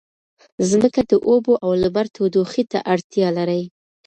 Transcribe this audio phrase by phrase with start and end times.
[0.69, 3.63] ځمکه د اوبو او لمر تودوخې ته اړتیا لري.